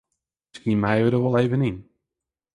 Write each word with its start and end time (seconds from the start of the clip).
Miskien 0.49 0.81
meie 0.83 1.03
we 1.03 1.09
der 1.11 1.21
wol 1.23 1.39
even 1.43 1.65
yn. 1.69 1.77